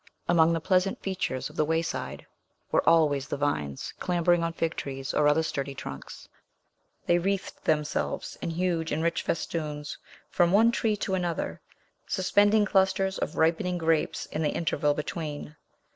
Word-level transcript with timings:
Among 0.27 0.51
the 0.53 0.59
pleasant 0.59 0.99
features 1.03 1.51
of 1.51 1.55
the 1.57 1.63
wayside 1.63 2.25
were 2.71 2.81
always 2.89 3.27
the 3.27 3.37
vines, 3.37 3.93
clambering 3.99 4.43
on 4.43 4.51
fig 4.51 4.75
trees, 4.75 5.13
or 5.13 5.27
other 5.27 5.43
sturdy 5.43 5.75
trunks; 5.75 6.27
they 7.05 7.19
wreathed 7.19 7.63
themselves 7.65 8.35
in 8.41 8.49
huge 8.49 8.91
and 8.91 9.03
rich 9.03 9.21
festoons 9.21 9.99
from 10.27 10.51
one 10.51 10.71
tree 10.71 10.97
to 10.97 11.13
another, 11.13 11.61
suspending 12.07 12.65
clusters 12.65 13.19
of 13.19 13.35
ripening 13.35 13.77
grapes 13.77 14.25
in 14.25 14.41
the 14.41 14.49
interval 14.49 14.95
between. 14.95 15.55